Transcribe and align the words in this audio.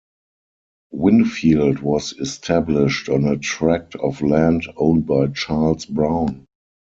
Winfield 0.93 1.77
was 1.83 2.13
established 2.13 3.07
on 3.07 3.23
a 3.25 3.37
tract 3.37 3.93
of 3.93 4.23
land 4.23 4.65
owned 4.77 5.05
by 5.05 5.27
Charles 5.27 5.85
Brown. 5.85 6.47